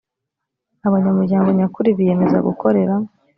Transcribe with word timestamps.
abanyamuryango 0.87 1.49
nyakuri 1.57 1.97
biyemeza 1.97 2.37
gukorera 2.47 2.93